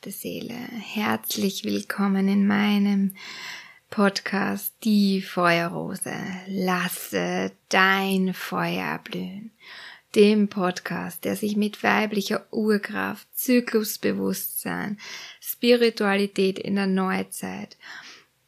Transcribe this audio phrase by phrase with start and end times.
[0.00, 0.54] zauberhafte Seele.
[0.54, 3.14] Herzlich willkommen in meinem
[3.90, 6.14] Podcast Die Feuerrose.
[6.46, 9.52] Lasse dein Feuer blühen
[10.16, 14.98] dem Podcast, der sich mit weiblicher Urkraft, Zyklusbewusstsein,
[15.40, 17.76] Spiritualität in der Neuzeit,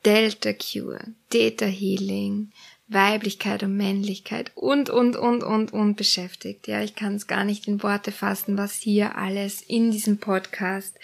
[0.05, 2.51] Delta Cure, Theta Healing,
[2.92, 6.69] Weiblichkeit und Männlichkeit und, und, und, und, und beschäftigt.
[6.69, 10.98] Ja, ich kann es gar nicht in Worte fassen, was hier alles in diesem Podcast,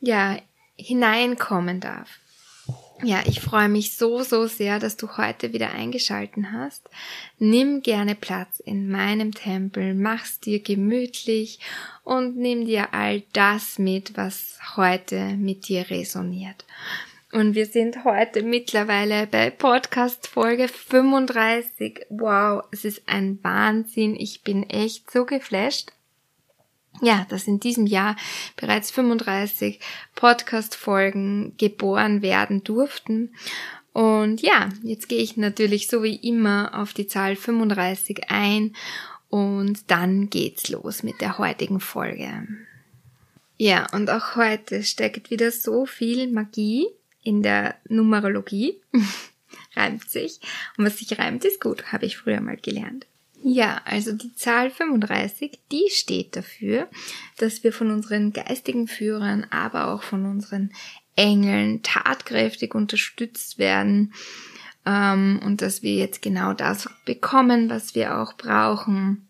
[0.00, 0.36] ja,
[0.76, 2.08] hineinkommen darf.
[3.02, 6.88] Ja, ich freue mich so, so sehr, dass du heute wieder eingeschalten hast.
[7.38, 11.58] Nimm gerne Platz in meinem Tempel, mach's dir gemütlich
[12.04, 16.64] und nimm dir all das mit, was heute mit dir resoniert.
[17.34, 22.06] Und wir sind heute mittlerweile bei Podcast Folge 35.
[22.08, 24.14] Wow, es ist ein Wahnsinn.
[24.14, 25.90] Ich bin echt so geflasht
[27.02, 28.14] ja, dass in diesem Jahr
[28.54, 29.80] bereits 35
[30.14, 33.34] Podcast-Folgen geboren werden durften.
[33.92, 38.76] Und ja, jetzt gehe ich natürlich so wie immer auf die Zahl 35 ein
[39.28, 42.46] und dann geht's los mit der heutigen Folge.
[43.56, 46.86] Ja, und auch heute steckt wieder so viel Magie
[47.24, 48.80] in der Numerologie.
[49.76, 50.40] reimt sich.
[50.76, 53.06] Und was sich reimt, ist gut, habe ich früher mal gelernt.
[53.42, 56.88] Ja, also die Zahl 35, die steht dafür,
[57.36, 60.72] dass wir von unseren geistigen Führern, aber auch von unseren
[61.14, 64.14] Engeln tatkräftig unterstützt werden
[64.86, 69.28] ähm, und dass wir jetzt genau das bekommen, was wir auch brauchen,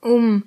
[0.00, 0.44] um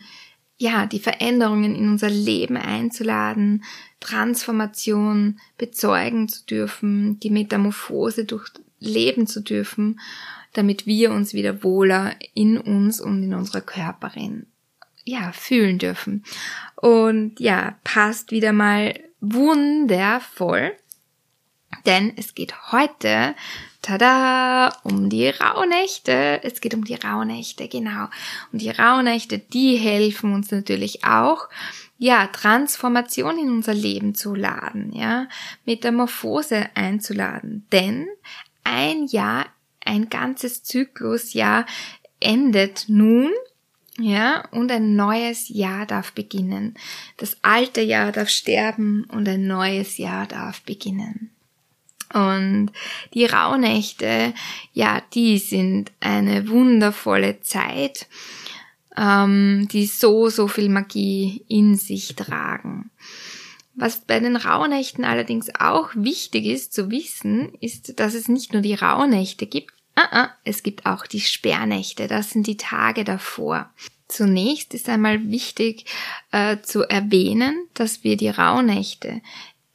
[0.57, 3.63] ja die Veränderungen in unser Leben einzuladen,
[3.99, 9.99] Transformation bezeugen zu dürfen, die Metamorphose durchleben zu dürfen
[10.53, 14.45] damit wir uns wieder wohler in uns und in unserer Körperin
[15.03, 16.23] ja, fühlen dürfen.
[16.75, 20.73] Und ja, passt wieder mal wundervoll,
[21.85, 23.35] denn es geht heute,
[23.81, 26.43] tada, um die Rauhnächte.
[26.43, 28.07] Es geht um die Rauhnächte, genau.
[28.51, 31.49] Und die Rauhnächte, die helfen uns natürlich auch,
[31.97, 35.27] ja, Transformation in unser Leben zu laden, ja,
[35.65, 37.67] Metamorphose einzuladen.
[37.71, 38.07] Denn
[38.63, 39.45] ein Jahr
[39.85, 41.65] ein ganzes Zyklusjahr
[42.19, 43.31] endet nun,
[43.99, 46.75] ja, und ein neues Jahr darf beginnen.
[47.17, 51.29] Das alte Jahr darf sterben und ein neues Jahr darf beginnen.
[52.13, 52.71] Und
[53.13, 54.33] die Rauhnächte,
[54.73, 58.07] ja, die sind eine wundervolle Zeit,
[58.95, 62.91] ähm, die so, so viel Magie in sich tragen.
[63.75, 68.61] Was bei den Rauhnächten allerdings auch wichtig ist zu wissen, ist, dass es nicht nur
[68.61, 73.71] die Rauhnächte gibt, ah, ah, es gibt auch die Sperrnächte, das sind die Tage davor.
[74.07, 75.85] Zunächst ist einmal wichtig
[76.31, 79.21] äh, zu erwähnen, dass wir die Rauhnächte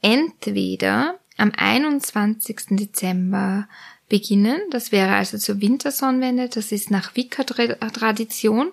[0.01, 2.57] entweder am 21.
[2.71, 3.67] Dezember
[4.09, 8.71] beginnen, das wäre also zur Wintersonnenwende, das ist nach Wicca-Tradition,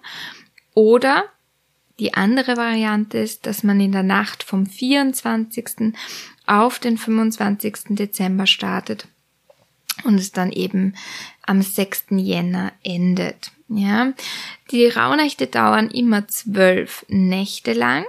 [0.75, 1.25] oder
[1.99, 5.94] die andere Variante ist, dass man in der Nacht vom 24.
[6.47, 7.97] auf den 25.
[7.97, 9.09] Dezember startet
[10.04, 10.94] und es dann eben
[11.43, 12.06] am 6.
[12.10, 13.53] Jänner endet.
[13.69, 14.12] Ja,
[14.71, 18.04] die Rauhnächte dauern immer zwölf Nächte lang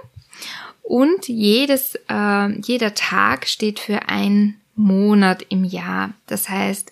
[0.88, 6.14] und jedes, äh, jeder Tag steht für ein Monat im Jahr.
[6.26, 6.90] Das heißt,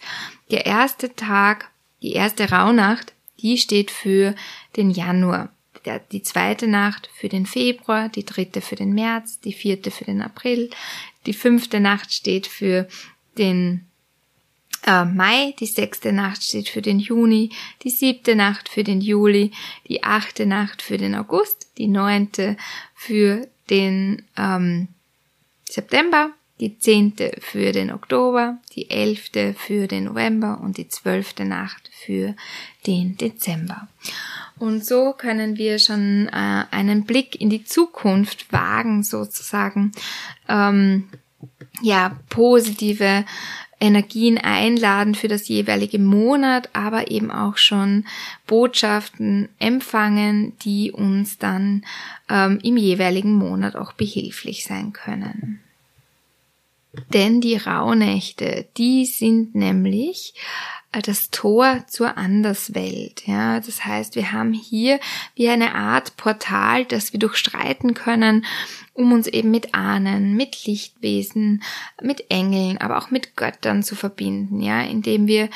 [0.50, 1.70] der erste Tag,
[2.02, 4.34] die erste Rauhnacht, die steht für
[4.76, 5.48] den Januar
[6.12, 10.20] die zweite Nacht für den Februar, die dritte für den März, die vierte für den
[10.20, 10.68] April,
[11.26, 12.88] die fünfte Nacht steht für
[13.38, 13.86] den
[14.84, 17.50] äh, Mai, die sechste Nacht steht für den Juni,
[17.82, 19.52] die siebte Nacht für den Juli,
[19.88, 22.56] die achte Nacht für den August, die neunte
[22.94, 24.88] für den ähm,
[25.68, 26.30] September,
[26.60, 32.34] die zehnte für den Oktober, die elfte für den November und die zwölfte Nacht für
[32.86, 33.88] den Dezember.
[34.58, 39.92] Und so können wir schon äh, einen Blick in die Zukunft wagen, sozusagen,
[40.48, 41.08] ähm,
[41.82, 43.24] ja, positive
[43.78, 48.06] Energien einladen für das jeweilige Monat, aber eben auch schon
[48.46, 51.84] Botschaften empfangen, die uns dann
[52.30, 55.60] ähm, im jeweiligen Monat auch behilflich sein können.
[57.12, 60.32] Denn die Rauhnächte, die sind nämlich
[60.92, 63.26] äh, das Tor zur Anderswelt.
[63.26, 64.98] Ja, das heißt, wir haben hier
[65.34, 68.46] wie eine Art Portal, das wir durchstreiten können,
[68.96, 71.62] um uns eben mit Ahnen, mit Lichtwesen,
[72.02, 74.60] mit Engeln, aber auch mit Göttern zu verbinden.
[74.60, 75.48] Ja, indem wir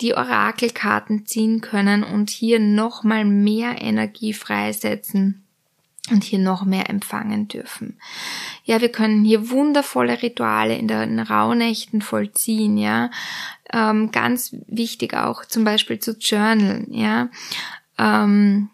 [0.00, 5.44] die Orakelkarten ziehen können und hier nochmal mehr Energie freisetzen
[6.10, 7.98] und hier noch mehr empfangen dürfen.
[8.64, 13.10] Ja, wir können hier wundervolle Rituale in den Rauhnächten vollziehen, ja.
[13.72, 17.30] Ähm, ganz wichtig auch zum Beispiel zu journalen, ja.
[17.96, 18.68] Ähm,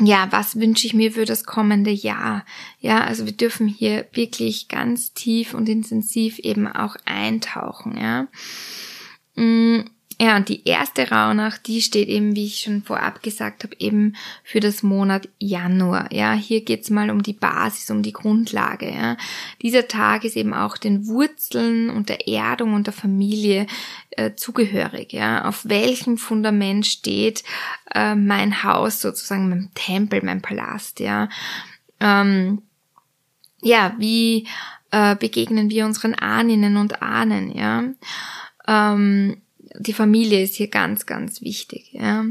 [0.00, 2.44] ja, was wünsche ich mir für das kommende Jahr?
[2.80, 8.28] Ja, also wir dürfen hier wirklich ganz tief und intensiv eben auch eintauchen, ja.
[9.34, 9.84] Mm,
[10.18, 14.16] ja, und die erste Rauhnacht, die steht eben, wie ich schon vorab gesagt habe, eben
[14.44, 16.10] für das Monat Januar.
[16.10, 18.90] Ja, hier geht's mal um die Basis, um die Grundlage.
[18.90, 19.18] Ja.
[19.60, 23.66] Dieser Tag ist eben auch den Wurzeln und der Erdung und der Familie
[24.12, 25.12] äh, zugehörig.
[25.12, 25.44] Ja.
[25.44, 27.44] Auf welchem Fundament steht
[27.94, 30.98] äh, mein Haus, sozusagen mein Tempel, mein Palast.
[30.98, 31.28] Ja,
[32.00, 32.62] ähm,
[33.60, 34.48] ja wie
[34.92, 37.54] äh, begegnen wir unseren Ahninnen und Ahnen?
[37.54, 37.84] Ja.
[38.66, 39.42] Ähm,
[39.78, 41.92] die Familie ist hier ganz, ganz wichtig.
[41.92, 42.24] Ja.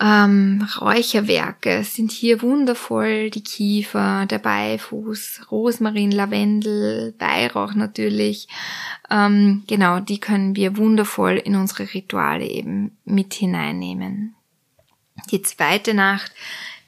[0.00, 8.48] Ähm, Räucherwerke sind hier wundervoll, die Kiefer, der Beifuß, Rosmarin, Lavendel, Weihrauch natürlich.
[9.08, 14.34] Ähm, genau, die können wir wundervoll in unsere Rituale eben mit hineinnehmen.
[15.30, 16.32] Die zweite Nacht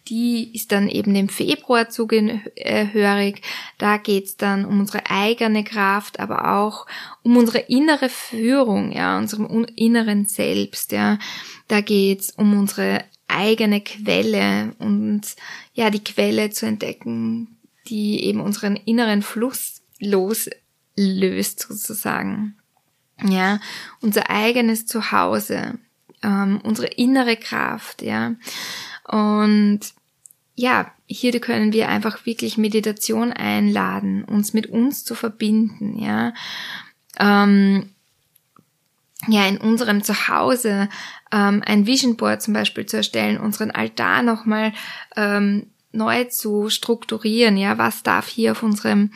[0.08, 3.42] die ist dann eben im Februar zugehörig.
[3.78, 6.86] Da geht's dann um unsere eigene Kraft, aber auch
[7.22, 11.18] um unsere innere Führung, ja, unserem inneren Selbst, ja.
[11.68, 15.22] Da geht's um unsere eigene Quelle und
[15.74, 17.56] ja, die Quelle zu entdecken,
[17.88, 22.56] die eben unseren inneren Fluss loslöst sozusagen.
[23.22, 23.60] Ja,
[24.00, 25.78] unser eigenes Zuhause,
[26.22, 28.34] ähm, unsere innere Kraft, ja.
[29.08, 29.80] Und
[30.54, 36.32] ja, hier können wir einfach wirklich Meditation einladen, uns mit uns zu verbinden, ja.
[37.18, 37.90] Ähm,
[39.28, 40.88] ja, in unserem Zuhause
[41.32, 44.72] ähm, ein Vision Board zum Beispiel zu erstellen, unseren Altar nochmal
[45.16, 45.66] ähm,
[45.96, 49.10] neu zu strukturieren, ja, was darf hier auf unserem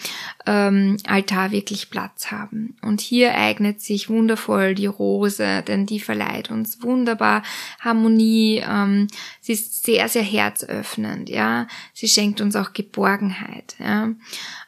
[0.46, 2.76] ähm, Altar wirklich Platz haben.
[2.82, 7.42] Und hier eignet sich wundervoll die Rose, denn die verleiht uns wunderbar
[7.80, 8.62] Harmonie.
[8.66, 9.08] Ähm,
[9.40, 11.66] sie ist sehr, sehr herzöffnend, ja.
[11.92, 14.10] Sie schenkt uns auch Geborgenheit, ja.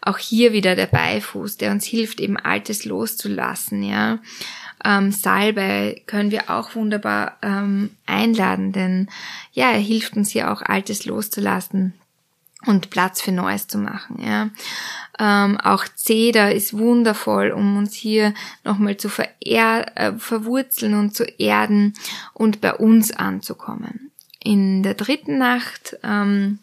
[0.01, 4.19] Auch hier wieder der Beifuß, der uns hilft, eben Altes loszulassen, ja.
[4.85, 9.09] Ähm, Salbei können wir auch wunderbar ähm, einladen, denn
[9.53, 11.95] ja, er hilft uns hier auch Altes loszulassen
[12.67, 14.23] und Platz für Neues zu machen.
[14.25, 14.51] Ja.
[15.19, 21.25] Ähm, auch Zeder ist wundervoll, um uns hier nochmal zu verehr äh, verwurzeln und zu
[21.25, 21.95] erden
[22.33, 24.11] und bei uns anzukommen.
[24.43, 26.59] In der dritten Nacht, ähm,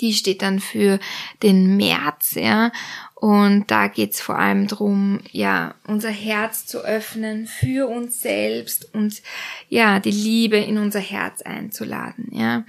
[0.00, 0.98] die steht dann für
[1.42, 2.72] den März, ja,
[3.14, 9.20] und da geht's vor allem drum, ja, unser Herz zu öffnen für uns selbst und
[9.68, 12.64] ja, die Liebe in unser Herz einzuladen, ja.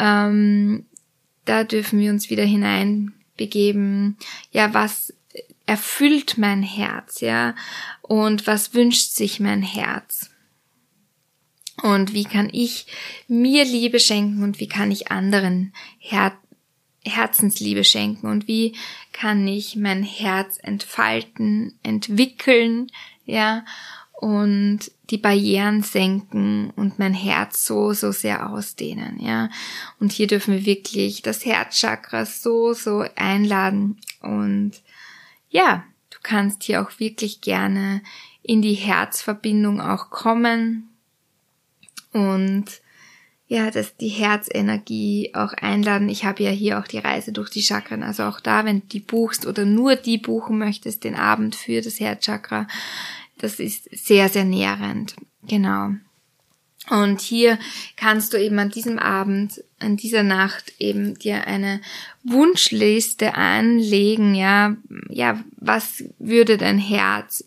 [0.00, 0.86] Ähm,
[1.46, 4.18] da dürfen wir uns wieder hineinbegeben.
[4.50, 5.14] Ja, was
[5.66, 7.54] erfüllt mein Herz, ja?
[8.02, 10.30] Und was wünscht sich mein Herz?
[11.82, 12.86] Und wie kann ich
[13.28, 16.32] mir Liebe schenken und wie kann ich anderen Her
[17.04, 18.74] Herzensliebe schenken und wie
[19.12, 22.90] kann ich mein Herz entfalten, entwickeln,
[23.24, 23.64] ja?
[24.16, 29.50] Und die Barrieren senken und mein Herz so, so sehr ausdehnen, ja.
[30.00, 34.72] Und hier dürfen wir wirklich das Herzchakra so, so einladen und
[35.50, 38.02] ja, du kannst hier auch wirklich gerne
[38.42, 40.88] in die Herzverbindung auch kommen
[42.12, 42.64] und
[43.48, 46.08] ja, dass die Herzenergie auch einladen.
[46.08, 48.86] Ich habe ja hier auch die Reise durch die Chakren, also auch da, wenn du
[48.86, 52.66] die buchst oder nur die buchen möchtest, den Abend für das Herzchakra,
[53.38, 55.16] das ist sehr, sehr nährend.
[55.42, 55.90] Genau.
[56.88, 57.58] Und hier
[57.96, 61.80] kannst du eben an diesem Abend, an dieser Nacht eben dir eine
[62.22, 64.76] Wunschliste anlegen, ja,
[65.08, 67.44] ja, was würde dein Herz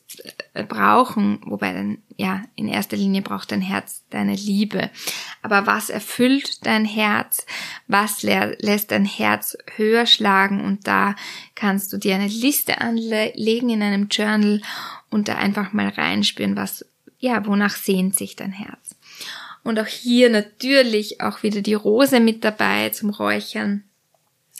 [0.53, 4.89] äh, brauchen, wobei dann, ja, in erster Linie braucht dein Herz deine Liebe.
[5.41, 7.46] Aber was erfüllt dein Herz?
[7.88, 10.60] Was lässt dein Herz höher schlagen?
[10.60, 11.15] Und da
[11.55, 14.62] kannst du dir eine Liste anlegen in einem Journal
[15.10, 16.86] und da einfach mal reinspüren, was,
[17.20, 18.96] ja, wonach sehnt sich dein Herz.
[19.63, 23.84] Und auch hier natürlich auch wieder die Rose mit dabei zum Räuchern.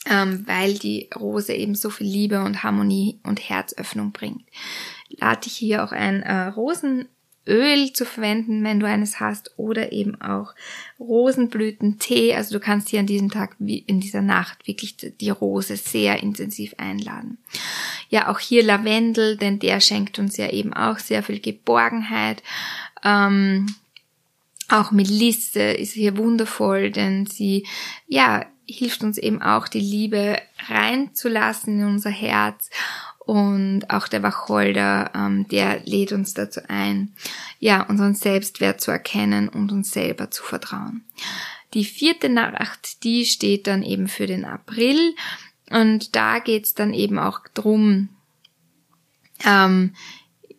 [0.06, 4.44] ähm, weil die Rose eben so viel Liebe und Harmonie und Herzöffnung bringt.
[5.10, 6.48] Lade ich hier auch ein äh,
[7.48, 10.54] Rosenöl zu verwenden, wenn du eines hast, oder eben auch
[11.00, 12.36] Rosenblütentee.
[12.36, 16.22] Also du kannst hier an diesem Tag wie in dieser Nacht wirklich die Rose sehr
[16.22, 17.38] intensiv einladen.
[18.10, 22.44] Ja, auch hier Lavendel, denn der schenkt uns ja eben auch sehr viel Geborgenheit.
[23.04, 23.76] Ähm,
[24.68, 27.66] auch Melisse ist hier wundervoll, denn sie,
[28.08, 32.70] ja, hilft uns eben auch die Liebe reinzulassen in unser Herz
[33.30, 37.14] und auch der Wacholder, ähm, der lädt uns dazu ein,
[37.60, 41.04] ja, unseren Selbstwert zu erkennen und uns selber zu vertrauen.
[41.76, 45.14] Die vierte Nacht, die steht dann eben für den April
[45.70, 48.10] und da geht's dann eben auch drum,
[49.46, 49.94] ähm,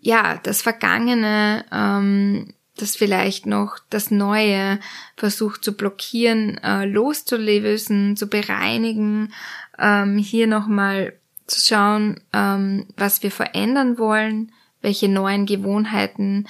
[0.00, 4.78] ja, das Vergangene ähm, das vielleicht noch das Neue
[5.16, 9.34] versucht zu blockieren, äh, loszulösen, zu bereinigen,
[9.76, 11.19] ähm, hier nochmal
[11.50, 16.48] zu schauen, ähm, was wir verändern wollen, welche neuen Gewohnheiten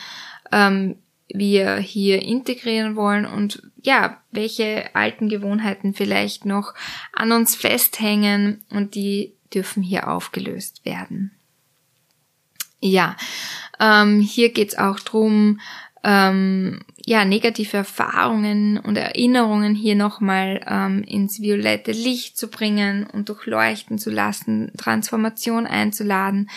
[0.52, 0.96] ähm,
[1.28, 6.74] wir hier integrieren wollen und ja, welche alten Gewohnheiten vielleicht noch
[7.12, 11.32] an uns festhängen und die dürfen hier aufgelöst werden.
[12.80, 13.16] Ja,
[13.78, 15.60] ähm, hier geht's auch drum,
[16.02, 16.80] ähm,
[17.10, 23.98] ja, negative Erfahrungen und Erinnerungen hier nochmal ähm, ins violette Licht zu bringen und durchleuchten
[23.98, 26.48] zu lassen, Transformation einzuladen.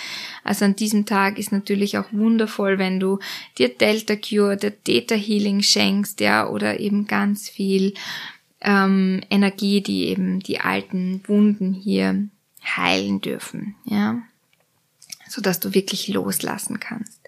[0.43, 3.17] Also an diesem Tag ist natürlich auch wundervoll, wenn du
[3.57, 7.95] dir Delta Cure, der Theta Healing schenkst, ja, oder eben ganz viel
[8.62, 12.27] ähm, Energie, die eben die alten Wunden hier
[12.63, 14.22] heilen dürfen, ja,
[15.27, 17.19] so dass du wirklich loslassen kannst.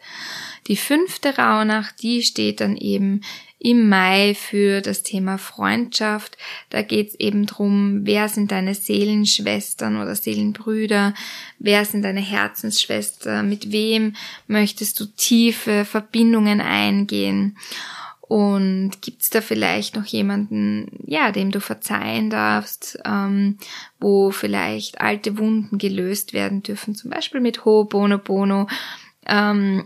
[0.67, 3.21] Die fünfte Rauhnacht, die steht dann eben
[3.59, 6.37] im Mai für das Thema Freundschaft.
[6.69, 11.13] Da geht's eben drum, wer sind deine Seelenschwestern oder Seelenbrüder,
[11.59, 14.15] wer sind deine Herzensschwester, mit wem
[14.47, 17.57] möchtest du tiefe Verbindungen eingehen.
[18.21, 23.59] Und gibt's da vielleicht noch jemanden, ja, dem du verzeihen darfst, ähm,
[23.99, 28.67] wo vielleicht alte Wunden gelöst werden dürfen, zum Beispiel mit Ho'oponopono.
[29.27, 29.85] Ähm,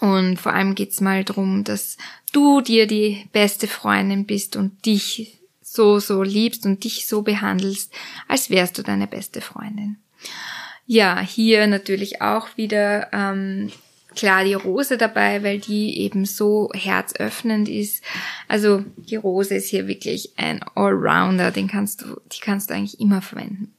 [0.00, 1.96] und vor allem geht's mal drum, dass
[2.32, 7.92] du dir die beste Freundin bist und dich so, so liebst und dich so behandelst,
[8.26, 9.98] als wärst du deine beste Freundin.
[10.86, 13.70] Ja, hier natürlich auch wieder ähm,
[14.14, 18.02] klar die Rose dabei, weil die eben so herzöffnend ist.
[18.48, 23.00] Also die Rose ist hier wirklich ein Allrounder, den kannst du, die kannst du eigentlich
[23.00, 23.74] immer verwenden.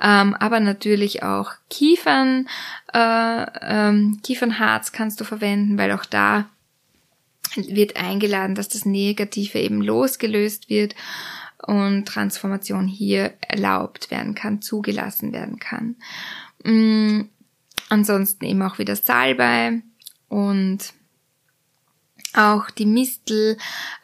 [0.00, 2.48] Ähm, aber natürlich auch Kiefern,
[2.92, 6.48] äh, ähm, Kiefernharz kannst du verwenden, weil auch da
[7.56, 10.94] wird eingeladen, dass das Negative eben losgelöst wird
[11.66, 15.96] und Transformation hier erlaubt werden kann, zugelassen werden kann.
[17.92, 19.82] Ansonsten eben auch wieder Salbei
[20.30, 20.94] und
[22.32, 23.58] auch die Mistel,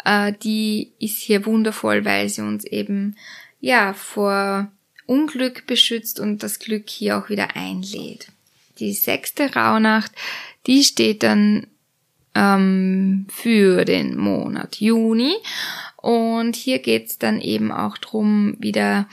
[0.04, 3.16] äh, die ist hier wundervoll, weil sie uns eben
[3.60, 4.70] ja vor
[5.06, 8.28] Unglück beschützt und das Glück hier auch wieder einlädt.
[8.78, 10.12] Die sechste Rauhnacht,
[10.66, 11.66] die steht dann
[12.34, 15.32] ähm, für den Monat Juni
[15.96, 19.08] und hier geht's dann eben auch drum, wieder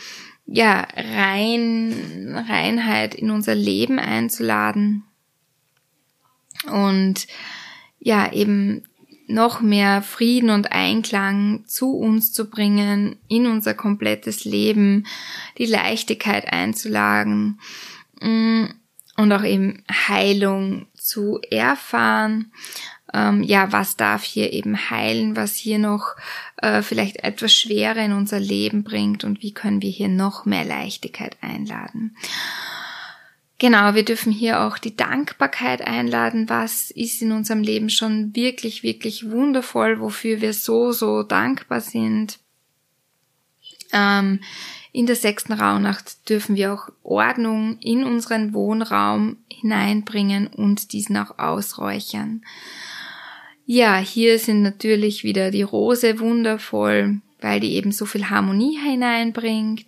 [0.46, 5.04] ja, rein, Reinheit in unser Leben einzuladen.
[6.72, 7.28] Und
[8.00, 8.84] ja, eben
[9.28, 15.08] noch mehr Frieden und Einklang zu uns zu bringen, in unser komplettes Leben,
[15.58, 17.60] die Leichtigkeit einzuladen
[18.22, 18.66] mm,
[19.18, 22.52] und auch eben Heilung zu erfahren
[23.16, 26.16] ähm, ja, was darf hier eben heilen, was hier noch
[26.58, 30.66] äh, vielleicht etwas Schwere in unser Leben bringt und wie können wir hier noch mehr
[30.66, 32.18] Leichtigkeit einladen.
[33.58, 36.50] Genau, wir dürfen hier auch die Dankbarkeit einladen.
[36.50, 42.40] Was ist in unserem Leben schon wirklich, wirklich wundervoll, wofür wir so, so dankbar sind.
[43.94, 44.42] Ähm,
[44.96, 51.38] in der sechsten Rauhnacht dürfen wir auch Ordnung in unseren Wohnraum hineinbringen und diesen auch
[51.38, 52.46] ausräuchern.
[53.66, 59.88] Ja, hier sind natürlich wieder die Rose wundervoll, weil die eben so viel Harmonie hineinbringt,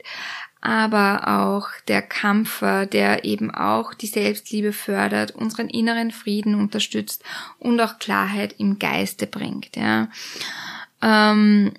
[0.60, 7.24] aber auch der Kampfer, der eben auch die Selbstliebe fördert, unseren inneren Frieden unterstützt
[7.60, 9.78] und auch Klarheit im Geiste bringt.
[9.78, 10.10] Ja,
[11.02, 11.72] ähm,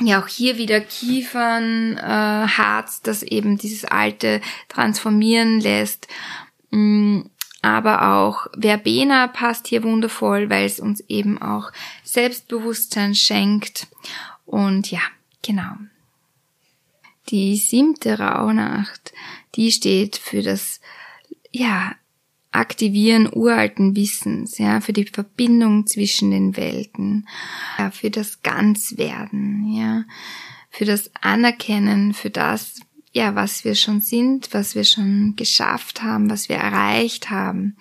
[0.00, 6.08] ja auch hier wieder Kiefern, äh, Harz, das eben dieses Alte transformieren lässt.
[6.70, 7.22] Mm,
[7.62, 11.72] aber auch Verbena passt hier wundervoll, weil es uns eben auch
[12.02, 13.86] Selbstbewusstsein schenkt.
[14.44, 15.00] Und ja,
[15.42, 15.72] genau.
[17.30, 19.14] die siebte Rauhnacht,
[19.54, 20.80] die steht für das,
[21.52, 21.94] ja,
[22.54, 27.26] Aktivieren uralten Wissens, ja, für die Verbindung zwischen den Welten,
[27.76, 30.04] ja, für das Ganzwerden, ja,
[30.70, 32.80] für das Anerkennen, für das,
[33.12, 37.76] ja, was wir schon sind, was wir schon geschafft haben, was wir erreicht haben,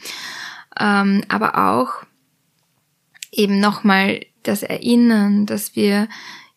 [0.79, 2.03] ähm, aber auch
[3.31, 6.07] eben nochmal das Erinnern, dass wir,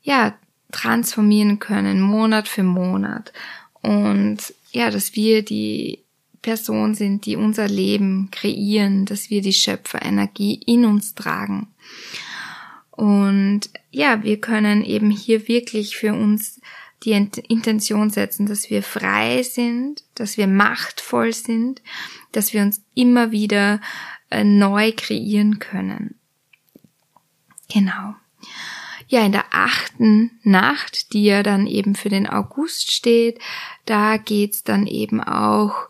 [0.00, 0.34] ja,
[0.72, 3.34] transformieren können, Monat für Monat.
[3.82, 4.38] Und
[4.72, 6.05] ja, dass wir die
[6.42, 11.68] Person sind, die unser Leben kreieren, dass wir die Schöpferenergie in uns tragen.
[12.90, 16.60] Und ja, wir können eben hier wirklich für uns
[17.02, 21.82] die Intention setzen, dass wir frei sind, dass wir machtvoll sind,
[22.32, 23.80] dass wir uns immer wieder
[24.30, 26.14] äh, neu kreieren können.
[27.72, 28.14] Genau.
[29.08, 33.38] Ja, in der achten Nacht, die ja dann eben für den August steht,
[33.84, 35.88] da geht's dann eben auch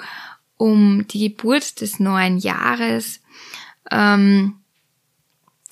[0.56, 3.20] um die Geburt des neuen Jahres.
[3.90, 4.54] Ähm,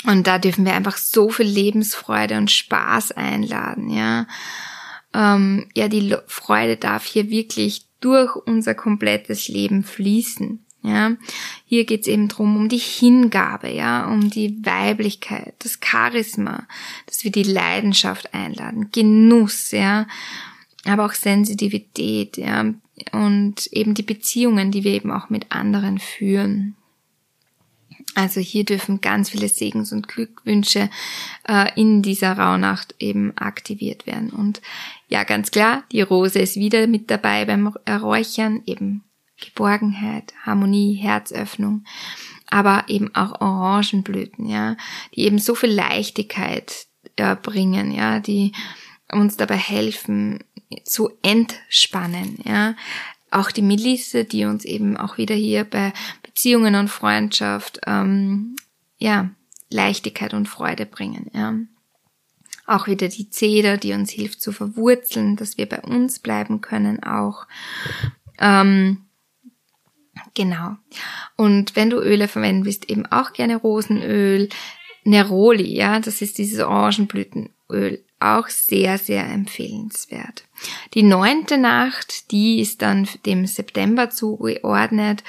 [0.07, 4.27] und da dürfen wir einfach so viel Lebensfreude und Spaß einladen, ja.
[5.15, 10.61] Ähm, ja, die Freude darf hier wirklich durch unser komplettes Leben fließen.
[10.83, 11.17] Ja,
[11.65, 16.69] hier geht's eben drum um die Hingabe, ja, um die Weiblichkeit, das Charisma,
[17.07, 20.07] dass wir die Leidenschaft einladen, Genuss, ja,
[20.85, 22.67] aber auch Sensitivität, ja,
[23.13, 26.77] und eben die Beziehungen, die wir eben auch mit anderen führen.
[28.15, 30.89] Also hier dürfen ganz viele Segens und Glückwünsche
[31.49, 34.31] äh, in dieser Rauhnacht eben aktiviert werden.
[34.31, 34.63] Und
[35.09, 39.03] ja, ganz klar, die Rose ist wieder mit dabei beim Erräuchern, eben
[39.41, 41.85] Geborgenheit, Harmonie, Herzöffnung,
[42.47, 44.77] aber eben auch Orangenblüten, ja,
[45.15, 46.87] die eben so viel Leichtigkeit
[47.17, 48.53] äh, bringen, ja, die
[49.15, 50.45] uns dabei helfen,
[50.85, 52.75] zu entspannen, ja.
[53.31, 58.55] Auch die Melisse, die uns eben auch wieder hier bei Beziehungen und Freundschaft, ähm,
[58.99, 59.31] ja,
[59.71, 61.55] Leichtigkeit und Freude bringen, ja.
[62.67, 67.03] Auch wieder die Zeder, die uns hilft zu verwurzeln, dass wir bei uns bleiben können
[67.03, 67.47] auch.
[68.39, 69.05] Ähm,
[70.35, 70.77] genau.
[71.37, 74.49] Und wenn du Öle verwenden willst, eben auch gerne Rosenöl,
[75.05, 80.45] Neroli, ja, das ist dieses Orangenblütenöl auch sehr, sehr empfehlenswert.
[80.95, 85.23] Die neunte Nacht, die ist dann dem September zugeordnet.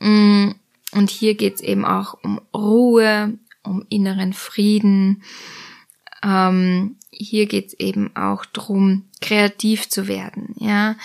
[0.00, 0.50] Mm,
[0.92, 5.22] und hier geht's eben auch um Ruhe, um inneren Frieden.
[6.22, 10.96] Ähm, hier geht's eben auch drum, kreativ zu werden, ja.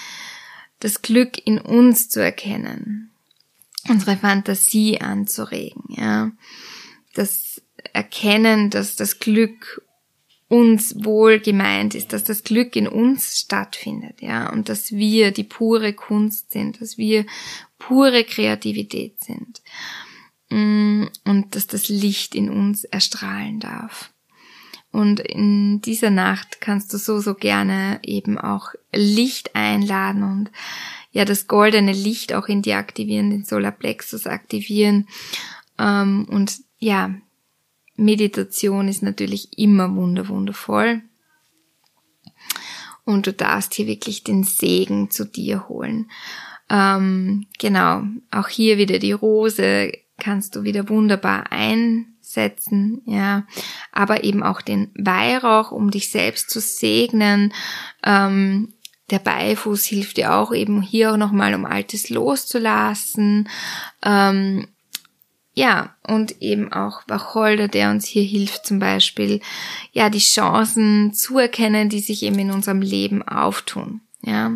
[0.79, 3.11] Das Glück in uns zu erkennen.
[3.89, 6.31] Unsere Fantasie anzuregen, ja.
[7.15, 7.61] Das
[7.93, 9.81] Erkennen, dass das Glück
[10.49, 15.43] uns wohl gemeint ist, dass das Glück in uns stattfindet, ja, und dass wir die
[15.43, 17.25] pure Kunst sind, dass wir
[17.77, 19.61] pure Kreativität sind
[20.49, 24.11] mm, und dass das Licht in uns erstrahlen darf.
[24.91, 30.51] Und in dieser Nacht kannst du so, so gerne eben auch Licht einladen und
[31.11, 35.07] ja, das goldene Licht auch in dir aktivieren, den Solarplexus aktivieren
[35.77, 37.13] ähm, und ja,
[37.99, 41.01] Meditation ist natürlich immer wunderwundervoll.
[43.05, 46.09] Und du darfst hier wirklich den Segen zu dir holen.
[46.69, 53.47] Ähm, genau, auch hier wieder die Rose kannst du wieder wunderbar einsetzen, ja,
[53.91, 57.53] aber eben auch den Weihrauch, um dich selbst zu segnen.
[58.03, 58.73] Ähm,
[59.09, 63.49] der Beifuß hilft dir auch eben hier auch nochmal, um Altes loszulassen.
[64.03, 64.67] Ähm,
[65.59, 69.41] ja, und eben auch Wacholder, der uns hier hilft, zum Beispiel,
[69.91, 74.53] ja, die Chancen zu erkennen, die sich eben in unserem Leben auftun, ja.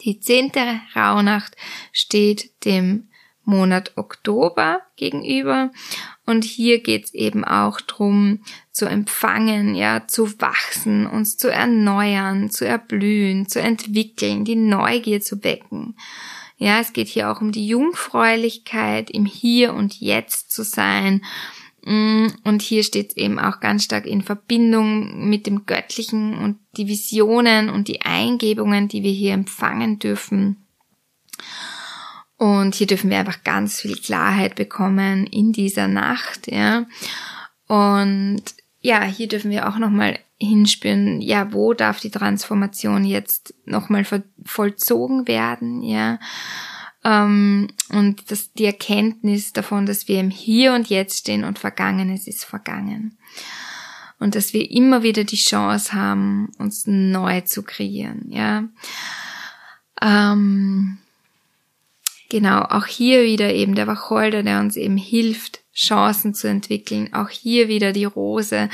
[0.00, 1.54] Die zehnte Rauhnacht
[1.92, 3.08] steht dem
[3.44, 5.70] Monat Oktober gegenüber
[6.24, 8.40] und hier geht's eben auch drum
[8.72, 15.44] zu empfangen, ja, zu wachsen, uns zu erneuern, zu erblühen, zu entwickeln, die Neugier zu
[15.44, 15.94] wecken.
[16.56, 21.24] Ja, es geht hier auch um die Jungfräulichkeit, im Hier und Jetzt zu sein.
[21.84, 26.58] Mm, und hier steht es eben auch ganz stark in Verbindung mit dem Göttlichen und
[26.76, 30.64] die Visionen und die Eingebungen, die wir hier empfangen dürfen.
[32.36, 36.86] Und hier dürfen wir einfach ganz viel Klarheit bekommen in dieser Nacht, ja.
[37.66, 38.42] Und
[38.84, 44.04] ja, hier dürfen wir auch nochmal hinspüren, ja, wo darf die Transformation jetzt nochmal
[44.44, 46.18] vollzogen werden, ja.
[47.02, 52.26] Ähm, und das, die Erkenntnis davon, dass wir im Hier und Jetzt stehen und Vergangenes
[52.26, 53.16] ist vergangen.
[54.18, 58.64] und dass wir immer wieder die Chance haben, uns neu zu kreieren, ja.
[60.02, 60.98] Ähm,
[62.28, 67.12] genau, auch hier wieder eben der Wacholder, der uns eben hilft, Chancen zu entwickeln.
[67.12, 68.68] Auch hier wieder die Rose,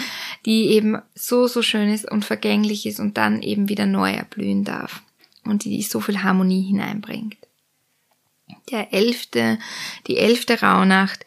[0.45, 4.65] die eben so, so schön ist und vergänglich ist und dann eben wieder neu erblühen
[4.65, 5.03] darf
[5.45, 7.37] und die so viel Harmonie hineinbringt.
[8.71, 9.59] Der elfte,
[10.07, 11.25] die elfte Rauhnacht,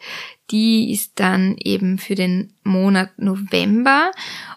[0.50, 4.10] die ist dann eben für den Monat November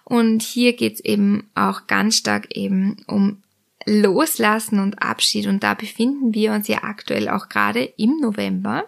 [0.04, 3.42] und hier geht's eben auch ganz stark eben um
[3.86, 8.86] Loslassen und Abschied und da befinden wir uns ja aktuell auch gerade im November.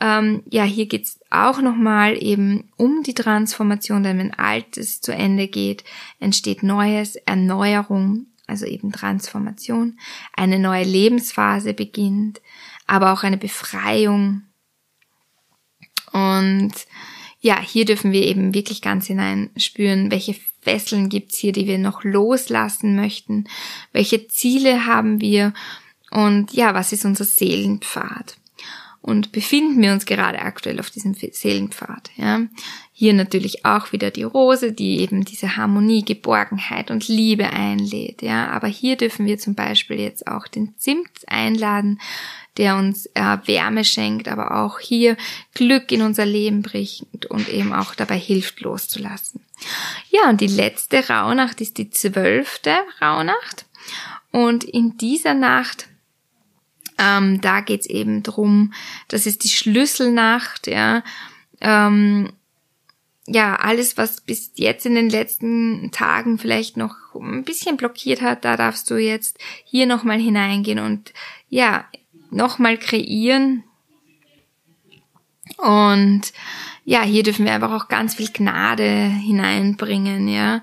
[0.00, 5.48] Ähm, ja, hier geht's auch nochmal eben um die Transformation, denn wenn Altes zu Ende
[5.48, 5.84] geht,
[6.20, 9.98] entsteht Neues, Erneuerung, also eben Transformation,
[10.34, 12.40] eine neue Lebensphase beginnt,
[12.86, 14.42] aber auch eine Befreiung.
[16.12, 16.72] Und
[17.40, 21.78] ja, hier dürfen wir eben wirklich ganz hinein spüren, welche Fesseln gibt's hier, die wir
[21.78, 23.44] noch loslassen möchten,
[23.92, 25.52] welche Ziele haben wir
[26.10, 28.38] und ja, was ist unser Seelenpfad
[29.00, 32.10] und befinden wir uns gerade aktuell auf diesem Seelenpfad.
[32.16, 32.40] Ja.
[32.92, 38.22] Hier natürlich auch wieder die Rose, die eben diese Harmonie, Geborgenheit und Liebe einlädt.
[38.22, 38.48] Ja.
[38.48, 42.00] Aber hier dürfen wir zum Beispiel jetzt auch den Zimt einladen,
[42.56, 45.16] der uns äh, Wärme schenkt, aber auch hier
[45.54, 49.40] Glück in unser Leben bringt und eben auch dabei hilft loszulassen.
[50.10, 53.66] Ja, und die letzte Rauhnacht ist die zwölfte Rauhnacht.
[54.30, 55.87] Und in dieser Nacht
[56.98, 58.72] ähm, da geht's eben drum,
[59.08, 61.02] das ist die Schlüsselnacht, ja.
[61.60, 62.32] Ähm,
[63.30, 68.44] ja, alles, was bis jetzt in den letzten Tagen vielleicht noch ein bisschen blockiert hat,
[68.44, 71.12] da darfst du jetzt hier nochmal hineingehen und
[71.48, 71.84] ja,
[72.30, 73.64] nochmal kreieren.
[75.58, 76.32] Und
[76.84, 80.62] ja, hier dürfen wir einfach auch ganz viel Gnade hineinbringen, ja.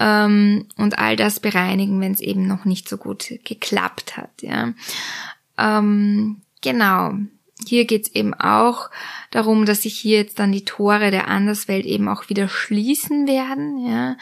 [0.00, 4.72] Ähm, und all das bereinigen, wenn es eben noch nicht so gut geklappt hat, ja.
[5.58, 7.14] Ähm, genau.
[7.66, 8.90] Hier geht's eben auch
[9.30, 13.86] darum, dass sich hier jetzt dann die Tore der Anderswelt eben auch wieder schließen werden,
[13.86, 14.16] ja,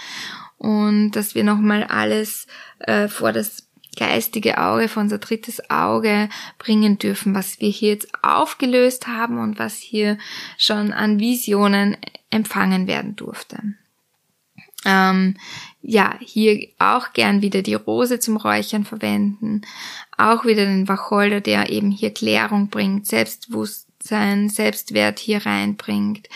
[0.58, 2.46] und dass wir nochmal alles
[2.80, 8.08] äh, vor das geistige Auge, vor unser drittes Auge bringen dürfen, was wir hier jetzt
[8.22, 10.18] aufgelöst haben und was hier
[10.58, 11.96] schon an Visionen
[12.30, 13.58] empfangen werden durfte.
[14.84, 15.36] Ähm,
[15.82, 19.62] ja, hier auch gern wieder die Rose zum Räuchern verwenden.
[20.16, 26.28] Auch wieder den Wacholder, der eben hier Klärung bringt, Selbstbewusstsein, Selbstwert hier reinbringt.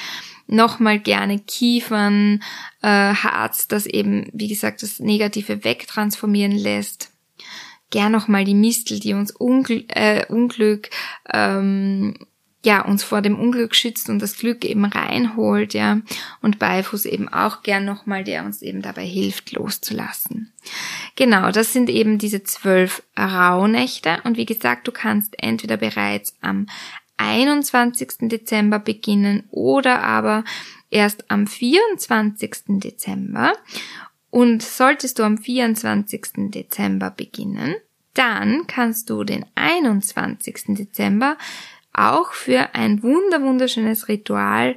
[0.47, 2.43] Nochmal gerne Kiefern,
[2.83, 7.11] äh, Harz, das eben, wie gesagt, das Negative wegtransformieren lässt.
[7.91, 10.91] Gern nochmal die Mistel, die uns Ungl äh, Unglück
[11.33, 12.15] ähm,
[12.65, 16.01] ja, uns vor dem Unglück schützt und das Glück eben reinholt, ja.
[16.41, 20.53] Und Beifuß eben auch gern nochmal, der uns eben dabei hilft, loszulassen.
[21.17, 24.19] Genau, das sind eben diese zwölf Rauhnächte.
[24.25, 26.67] Und wie gesagt, du kannst entweder bereits am
[27.19, 28.29] 21.
[28.29, 30.45] Dezember beginnen oder aber
[30.91, 32.81] erst am 24.
[32.81, 33.53] Dezember.
[34.31, 36.51] Und solltest du am 24.
[36.51, 37.77] Dezember beginnen,
[38.15, 40.77] dann kannst du den 21.
[40.77, 41.37] Dezember
[41.95, 44.77] auch für ein wunder wunderschönes Ritual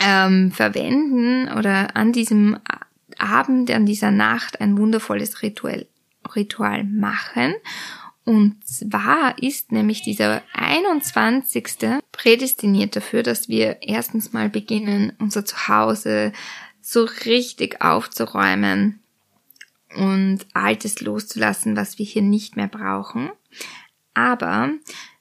[0.00, 2.58] ähm, verwenden oder an diesem
[3.18, 5.86] Abend, an dieser Nacht ein wundervolles Ritual,
[6.34, 7.54] Ritual machen.
[8.24, 11.64] Und zwar ist nämlich dieser 21.
[12.10, 16.32] prädestiniert dafür, dass wir erstens mal beginnen, unser Zuhause
[16.80, 19.00] so richtig aufzuräumen
[19.94, 23.30] und Altes loszulassen, was wir hier nicht mehr brauchen.
[24.14, 24.70] Aber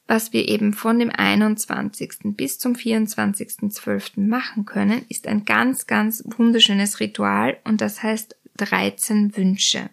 [0.07, 2.35] was wir eben von dem 21.
[2.35, 4.19] bis zum 24.12.
[4.27, 9.89] machen können, ist ein ganz, ganz wunderschönes Ritual und das heißt 13 Wünsche.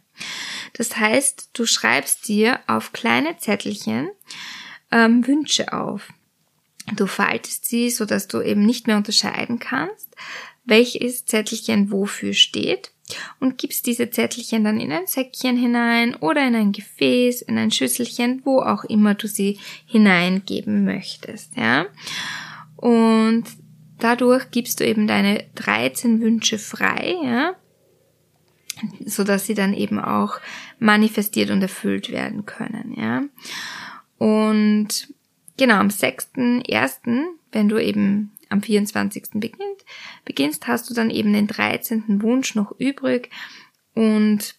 [0.74, 4.10] Das heißt, du schreibst dir auf kleine Zettelchen
[4.90, 6.12] ähm, Wünsche auf.
[6.96, 10.08] Du faltest sie, so dass du eben nicht mehr unterscheiden kannst,
[10.64, 12.92] welches Zettelchen wofür steht
[13.38, 17.70] und gibst diese Zettelchen dann in ein Säckchen hinein oder in ein Gefäß, in ein
[17.70, 21.86] Schüsselchen, wo auch immer du sie hineingeben möchtest, ja.
[22.76, 23.44] Und
[23.98, 27.54] dadurch gibst du eben deine 13 Wünsche frei, ja,
[29.04, 30.40] so dass sie dann eben auch
[30.78, 33.22] manifestiert und erfüllt werden können, ja.
[34.18, 35.12] Und
[35.56, 39.30] genau am 6.1., wenn du eben am 24.
[39.34, 39.84] beginnt,
[40.24, 42.22] beginnst, hast du dann eben den 13.
[42.22, 43.30] Wunsch noch übrig
[43.94, 44.56] und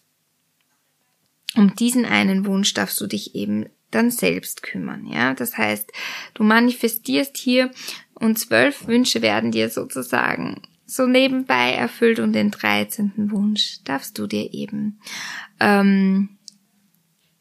[1.54, 5.34] um diesen einen Wunsch darfst du dich eben dann selbst kümmern, ja.
[5.34, 5.92] Das heißt,
[6.34, 7.70] du manifestierst hier
[8.14, 13.12] und zwölf Wünsche werden dir sozusagen so nebenbei erfüllt und den 13.
[13.30, 14.98] Wunsch darfst du dir eben
[15.60, 16.38] ähm,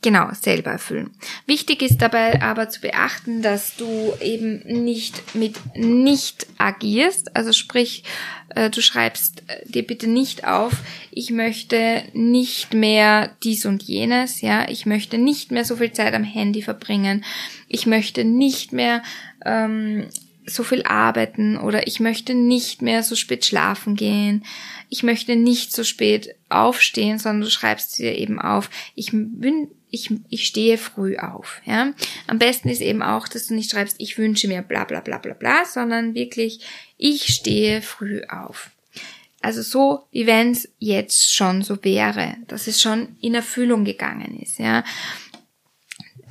[0.02, 1.12] genau selber erfüllen.
[1.46, 8.04] Wichtig ist dabei aber zu beachten, dass du eben nicht mit nicht agierst, also sprich,
[8.50, 10.74] äh, du schreibst äh, dir bitte nicht auf,
[11.12, 16.14] ich möchte nicht mehr dies und jenes, ja, ich möchte nicht mehr so viel Zeit
[16.14, 17.24] am Handy verbringen,
[17.68, 19.04] ich möchte nicht mehr
[19.46, 20.08] ähm,
[20.48, 24.44] so viel arbeiten oder ich möchte nicht mehr so spät schlafen gehen,
[24.90, 30.10] ich möchte nicht so spät aufstehen, sondern du schreibst dir eben auf, ich bin ich,
[30.30, 31.62] ich stehe früh auf.
[31.66, 31.94] Ja?
[32.28, 35.18] Am besten ist eben auch, dass du nicht schreibst, ich wünsche mir bla bla bla
[35.18, 36.62] bla bla, sondern wirklich,
[36.98, 38.72] ich stehe früh auf.
[39.42, 44.40] Also so, wie wenn es jetzt schon so wäre, dass es schon in Erfüllung gegangen
[44.40, 44.60] ist.
[44.60, 44.84] Ja?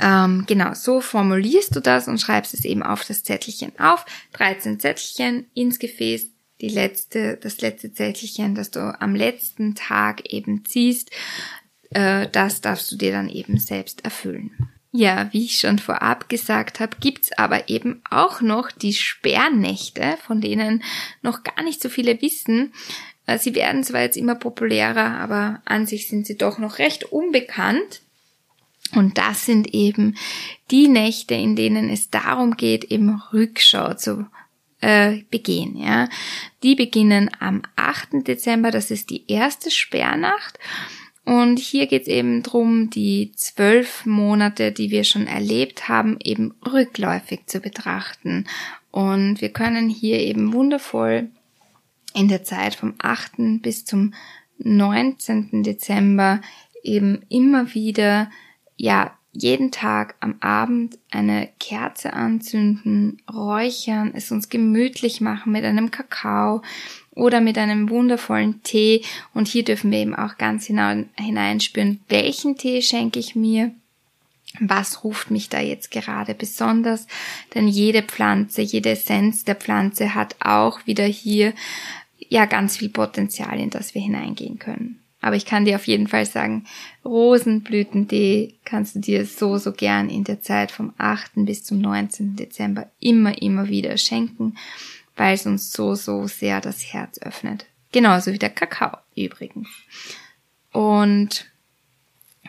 [0.01, 4.07] Ähm, genau, so formulierst du das und schreibst es eben auf das Zettelchen auf.
[4.33, 6.29] 13 Zettelchen ins Gefäß,
[6.61, 11.11] die letzte, das letzte Zettelchen, das du am letzten Tag eben ziehst,
[11.90, 14.70] äh, das darfst du dir dann eben selbst erfüllen.
[14.92, 20.40] Ja, wie ich schon vorab gesagt habe, gibt's aber eben auch noch die Sperrnächte, von
[20.40, 20.83] denen
[21.22, 22.72] noch gar nicht so viele wissen.
[23.26, 27.05] Äh, sie werden zwar jetzt immer populärer, aber an sich sind sie doch noch recht
[27.05, 28.03] unbekannt.
[28.92, 30.16] Und das sind eben
[30.72, 34.26] die Nächte, in denen es darum geht, eben Rückschau zu
[34.81, 35.76] äh, begehen.
[35.76, 36.09] Ja.
[36.64, 38.26] Die beginnen am 8.
[38.26, 40.59] Dezember, das ist die erste Sperrnacht.
[41.30, 46.54] Und hier geht es eben drum, die zwölf Monate, die wir schon erlebt haben, eben
[46.66, 48.48] rückläufig zu betrachten.
[48.90, 51.30] Und wir können hier eben wundervoll
[52.14, 53.62] in der Zeit vom 8.
[53.62, 54.12] bis zum
[54.58, 55.62] 19.
[55.62, 56.40] Dezember
[56.82, 58.28] eben immer wieder,
[58.76, 65.92] ja, jeden Tag am Abend eine Kerze anzünden, räuchern, es uns gemütlich machen mit einem
[65.92, 66.62] Kakao,
[67.20, 69.02] oder mit einem wundervollen Tee.
[69.35, 73.72] Und hier dürfen wir eben auch ganz hineinspüren, welchen Tee schenke ich mir.
[74.59, 77.06] Was ruft mich da jetzt gerade besonders?
[77.54, 81.52] Denn jede Pflanze, jede Essenz der Pflanze hat auch wieder hier
[82.28, 84.98] ja ganz viel Potenzial, in das wir hineingehen können.
[85.20, 86.64] Aber ich kann dir auf jeden Fall sagen,
[87.04, 91.33] Rosenblütentee kannst du dir so, so gern in der Zeit vom 8.
[91.37, 92.37] bis zum 19.
[92.37, 94.54] Dezember immer, immer wieder schenken
[95.20, 97.66] weil es uns so, so sehr das Herz öffnet.
[97.92, 99.68] Genauso wie der Kakao übrigens.
[100.72, 101.44] Und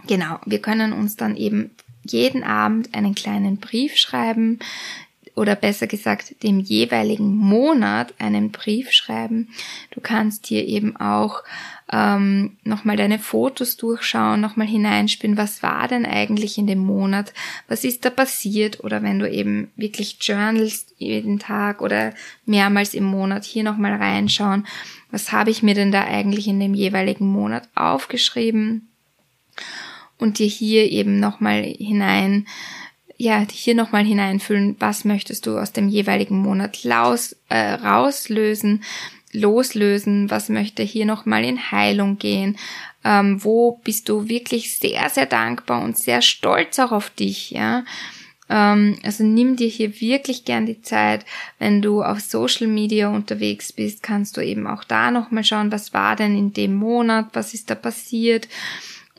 [0.07, 1.71] genau, wir können uns dann eben
[2.03, 4.60] jeden Abend einen kleinen Brief schreiben
[5.35, 9.49] oder besser gesagt dem jeweiligen Monat einen Brief schreiben.
[9.91, 11.43] Du kannst hier eben auch
[11.91, 17.33] ähm, nochmal deine Fotos durchschauen, nochmal hineinspielen, was war denn eigentlich in dem Monat,
[17.67, 18.83] was ist da passiert?
[18.83, 22.13] Oder wenn du eben wirklich journalst jeden Tag oder
[22.45, 24.65] mehrmals im Monat hier nochmal reinschauen,
[25.11, 28.87] was habe ich mir denn da eigentlich in dem jeweiligen Monat aufgeschrieben?
[30.17, 32.45] Und dir hier eben nochmal hinein
[33.21, 38.84] ja, hier nochmal hineinfüllen, was möchtest du aus dem jeweiligen Monat laus, äh, rauslösen,
[39.31, 42.57] loslösen, was möchte hier nochmal in Heilung gehen,
[43.03, 47.86] ähm, wo bist du wirklich sehr, sehr dankbar und sehr stolz auch auf dich, ja.
[48.49, 51.23] Ähm, also nimm dir hier wirklich gern die Zeit,
[51.60, 55.93] wenn du auf Social Media unterwegs bist, kannst du eben auch da nochmal schauen, was
[55.93, 58.47] war denn in dem Monat, was ist da passiert.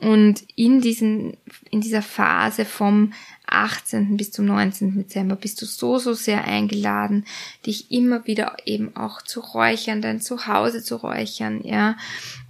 [0.01, 1.37] Und in diesen,
[1.71, 3.13] in dieser Phase vom
[3.45, 4.17] 18.
[4.17, 4.95] bis zum 19.
[4.95, 7.25] Dezember bist du so, so sehr eingeladen,
[7.65, 11.97] dich immer wieder eben auch zu räuchern, dein Zuhause zu räuchern, ja,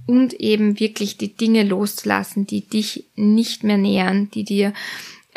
[0.05, 4.73] und eben wirklich die Dinge loszulassen, die dich nicht mehr nähern, die dir,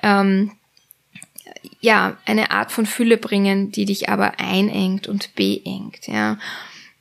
[0.03, 0.53] ähm,
[1.81, 6.39] ja, eine Art von Fülle bringen, die dich aber einengt und beengt, ja.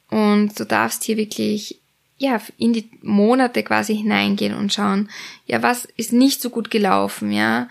[0.09, 1.79] Und du darfst hier wirklich
[2.17, 5.09] ja, in die Monate quasi hineingehen und schauen,
[5.45, 7.67] ja, was ist nicht so gut gelaufen, ja,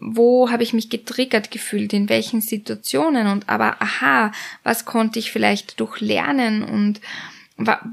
[0.00, 5.30] wo habe ich mich getriggert gefühlt, in welchen Situationen und aber aha, was konnte ich
[5.30, 7.00] vielleicht durchlernen und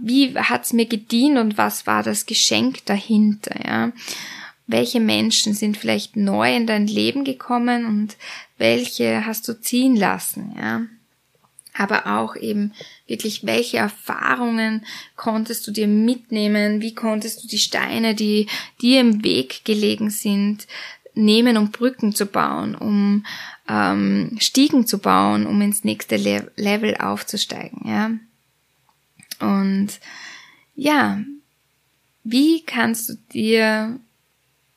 [0.01, 3.91] wie hat's mir gedient und was war das Geschenk dahinter, ja?
[4.67, 8.15] Welche Menschen sind vielleicht neu in dein Leben gekommen und
[8.57, 10.81] welche hast du ziehen lassen, ja?
[11.73, 12.73] Aber auch eben
[13.07, 14.85] wirklich, welche Erfahrungen
[15.15, 16.81] konntest du dir mitnehmen?
[16.81, 18.47] Wie konntest du die Steine, die
[18.81, 20.67] dir im Weg gelegen sind,
[21.13, 23.25] nehmen, um Brücken zu bauen, um
[23.67, 28.11] ähm, Stiegen zu bauen, um ins nächste Le Level aufzusteigen, ja.
[29.39, 29.99] Und
[30.75, 31.21] ja,
[32.23, 33.99] wie kannst du dir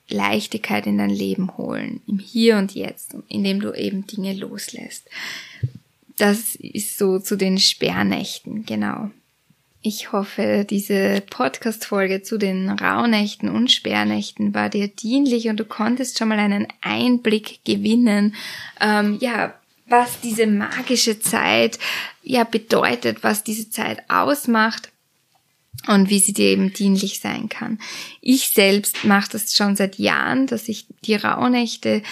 [0.09, 5.09] Leichtigkeit in dein Leben holen, im Hier und Jetzt, indem du eben Dinge loslässt?
[6.17, 9.11] Das ist so zu den Sperrnächten, genau.
[9.87, 16.17] Ich hoffe, diese Podcast-Folge zu den Rauhnächten und Sperrnächten war dir dienlich und du konntest
[16.17, 18.35] schon mal einen Einblick gewinnen,
[18.81, 19.53] ähm, ja,
[19.87, 21.79] was diese magische Zeit
[22.23, 24.91] ja bedeutet, was diese Zeit ausmacht
[25.87, 27.79] und wie sie dir eben dienlich sein kann.
[28.23, 32.03] Ich selbst mache das schon seit Jahren, dass ich die Rauhnächte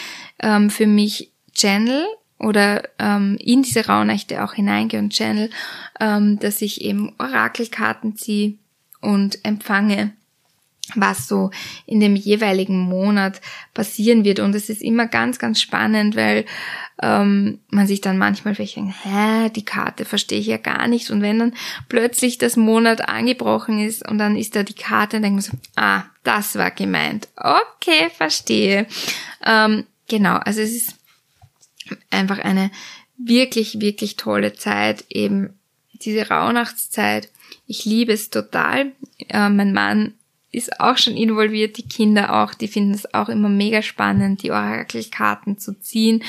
[0.40, 2.04] ähm, für mich channel
[2.42, 5.48] oder ähm, in diese Rauhnächte auch hineingehe und channel,
[6.00, 8.54] ähm, dass ich eben Orakelkarten ziehe
[9.00, 10.12] und empfange
[10.94, 11.50] was so
[11.86, 13.40] in dem jeweiligen Monat
[13.72, 14.40] passieren wird.
[14.40, 16.44] Und es ist immer ganz, ganz spannend, weil
[17.00, 21.10] ähm, man sich dann manchmal vielleicht denkt, hä, die Karte verstehe ich ja gar nicht.
[21.10, 21.54] Und wenn dann
[21.88, 25.58] plötzlich das Monat angebrochen ist und dann ist da die Karte, dann denkt man so,
[25.76, 27.28] ah, das war gemeint.
[27.36, 28.86] Okay, verstehe.
[29.44, 30.96] Ähm, genau, also es ist
[32.10, 32.70] einfach eine
[33.16, 35.58] wirklich, wirklich tolle Zeit, eben
[35.92, 37.28] diese Rauhnachtszeit.
[37.66, 38.92] Ich liebe es total.
[39.28, 40.14] Äh, mein Mann
[40.50, 44.50] ist auch schon involviert, die Kinder auch, die finden es auch immer mega spannend, die
[44.50, 46.22] Orakelkarten zu ziehen.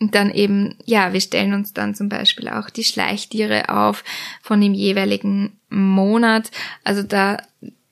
[0.00, 4.04] Und dann eben, ja, wir stellen uns dann zum Beispiel auch die Schleichtiere auf
[4.42, 6.50] von dem jeweiligen Monat.
[6.82, 7.38] Also da,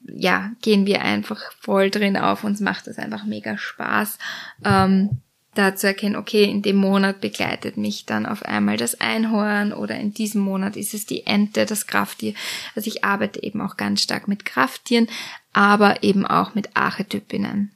[0.07, 2.45] ja, gehen wir einfach voll drin auf.
[2.45, 4.19] Uns macht das einfach mega Spaß.
[4.65, 5.23] Ähm,
[5.55, 9.97] da zu erkennen, okay, in dem Monat begleitet mich dann auf einmal das Einhorn oder
[9.99, 12.35] in diesem Monat ist es die Ente, das Krafttier.
[12.75, 15.09] Also ich arbeite eben auch ganz stark mit Krafttieren,
[15.53, 17.71] aber eben auch mit Archetypinnen.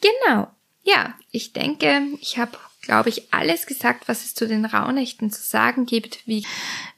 [0.00, 0.48] Genau.
[0.82, 5.42] Ja, ich denke, ich habe, glaube ich, alles gesagt, was es zu den Rauhnächten zu
[5.42, 6.26] sagen gibt.
[6.26, 6.46] Wie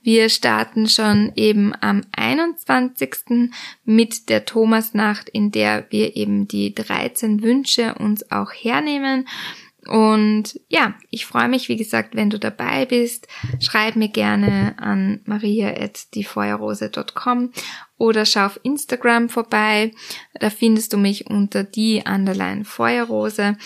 [0.02, 3.50] wir starten schon eben am 21.
[3.84, 9.26] mit der Thomasnacht, in der wir eben die 13 Wünsche uns auch hernehmen.
[9.88, 13.28] Und ja, ich freue mich, wie gesagt, wenn du dabei bist.
[13.60, 17.50] Schreib mir gerne an maria.diefeuerrose.com
[17.98, 19.92] oder schau auf Instagram vorbei.
[20.34, 23.56] Da findest du mich unter die Underline Feuerrose.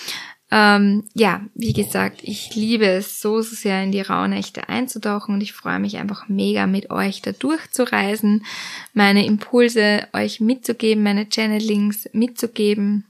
[0.52, 5.42] Ähm, ja, wie gesagt, ich liebe es so, so sehr in die Rauhnächte einzutauchen und
[5.42, 8.44] ich freue mich einfach mega mit euch da durchzureisen,
[8.92, 13.06] meine Impulse euch mitzugeben, meine Channelings mitzugeben.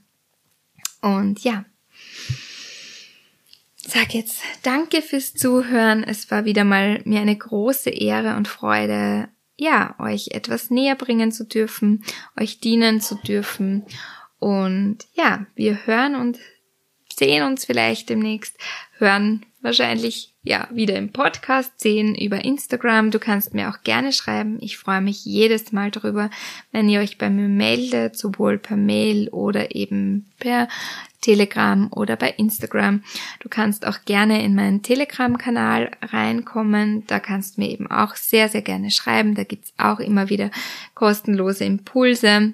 [1.01, 1.65] Und ja,
[3.87, 6.03] sag jetzt danke fürs Zuhören.
[6.03, 11.31] Es war wieder mal mir eine große Ehre und Freude, ja, euch etwas näher bringen
[11.31, 12.03] zu dürfen,
[12.39, 13.85] euch dienen zu dürfen.
[14.39, 16.39] Und ja, wir hören und
[17.13, 18.57] sehen uns vielleicht demnächst,
[18.97, 23.11] hören wahrscheinlich ja wieder im Podcast, sehen über Instagram.
[23.11, 24.57] Du kannst mir auch gerne schreiben.
[24.59, 26.29] Ich freue mich jedes Mal darüber,
[26.71, 30.67] wenn ihr euch bei mir meldet, sowohl per Mail oder eben per
[31.21, 33.03] Telegram oder bei Instagram.
[33.39, 37.05] Du kannst auch gerne in meinen Telegram-Kanal reinkommen.
[37.05, 39.35] Da kannst du mir eben auch sehr, sehr gerne schreiben.
[39.35, 40.49] Da gibt's auch immer wieder
[40.95, 42.53] kostenlose Impulse.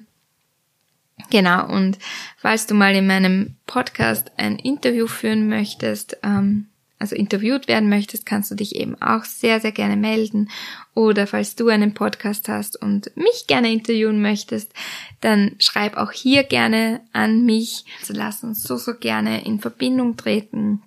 [1.30, 1.98] Genau, und
[2.36, 6.66] falls du mal in meinem Podcast ein Interview führen möchtest, ähm,
[6.98, 10.50] also interviewt werden möchtest, kannst du dich eben auch sehr, sehr gerne melden.
[10.94, 14.72] Oder falls du einen Podcast hast und mich gerne interviewen möchtest,
[15.20, 17.84] dann schreib auch hier gerne an mich.
[18.00, 20.82] Also lass uns so, so gerne in Verbindung treten.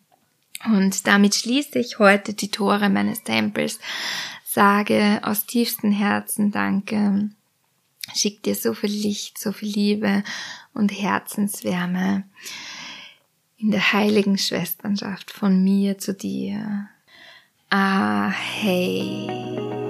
[0.65, 3.79] Und damit schließe ich heute die Tore meines Tempels,
[4.45, 7.29] sage aus tiefstem Herzen Danke,
[8.13, 10.23] schick dir so viel Licht, so viel Liebe
[10.73, 12.25] und Herzenswärme
[13.61, 16.89] in der heiligen Schwesternschaft von mir zu dir.
[17.69, 19.80] Ah, hey.